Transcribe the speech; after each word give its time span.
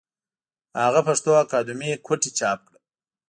هغه 0.83 1.01
پښتو 1.07 1.31
اکادمي 1.43 1.91
کوټې 2.05 2.31
چاپ 2.39 2.59
کړه 2.67 2.77